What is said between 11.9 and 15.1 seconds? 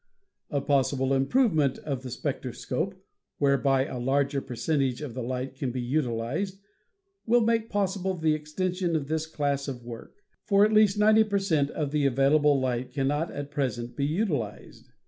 the available light cannot at present be utilized.